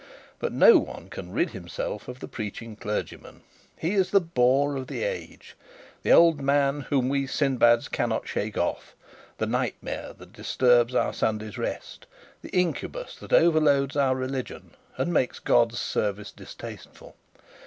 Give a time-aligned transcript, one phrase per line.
[0.39, 3.43] But no one can rid himself of the preaching clergyman.
[3.77, 5.55] He is the bore of the age,
[6.01, 8.95] the old man whom we Sindbads cannot shake off,
[9.37, 12.07] the nightmare that disturbs our Sunday's rest,
[12.41, 17.15] the incubus that overloads our religion and makes God's service distasteful.